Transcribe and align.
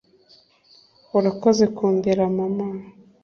urakoze 1.17 1.63
kundera, 1.75 2.23
mama... 2.37 2.67